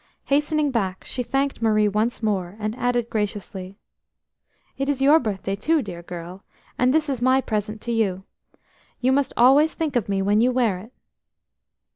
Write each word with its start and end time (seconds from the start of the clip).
Hastening 0.25 0.71
back, 0.71 1.03
she 1.03 1.21
thanked 1.21 1.61
Marie 1.61 1.87
once 1.87 2.23
again, 2.23 2.57
and 2.59 2.75
added 2.75 3.07
graciously: 3.11 3.77
"It 4.75 4.89
is 4.89 4.99
your 4.99 5.19
birthday 5.19 5.55
too, 5.55 5.83
dear 5.83 6.01
girl, 6.01 6.43
and 6.75 6.91
this 6.91 7.07
is 7.07 7.21
my 7.21 7.39
present 7.39 7.81
to 7.81 7.91
you. 7.91 8.23
You 8.99 9.11
must 9.11 9.31
always 9.37 9.75
think 9.75 9.95
of 9.95 10.09
me 10.09 10.23
when 10.23 10.41
you 10.41 10.51
wear 10.51 10.79
it." 10.79 10.91